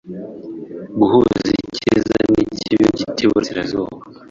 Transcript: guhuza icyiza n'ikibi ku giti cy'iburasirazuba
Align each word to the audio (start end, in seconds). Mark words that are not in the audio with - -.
guhuza 0.97 1.39
icyiza 1.61 2.17
n'ikibi 2.31 2.83
ku 2.89 2.95
giti 2.99 3.13
cy'iburasirazuba 3.17 3.91